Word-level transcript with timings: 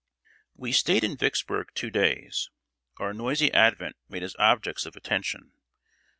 ]We 0.55 0.71
stayed 0.71 1.03
in 1.03 1.15
Vicksburg 1.15 1.67
two 1.75 1.91
days. 1.91 2.49
Our 2.97 3.13
noisy 3.13 3.53
advent 3.53 3.97
made 4.09 4.23
us 4.23 4.33
objects 4.39 4.87
of 4.87 4.95
attention. 4.95 5.51